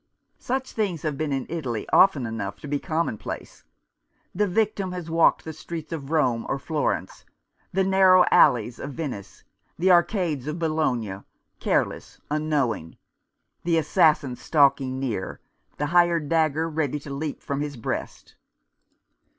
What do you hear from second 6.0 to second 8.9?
Rome or Florence, the narrow alleys